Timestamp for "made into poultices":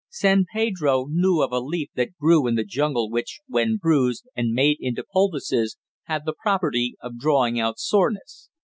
4.51-5.77